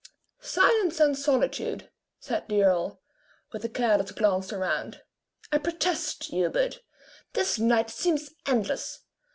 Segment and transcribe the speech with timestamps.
[0.39, 3.03] "Silence and solitude," said the earl,
[3.51, 5.01] with a careless glance around,
[5.51, 6.79] "I protest, Hubert,
[7.33, 9.01] this night seems endless.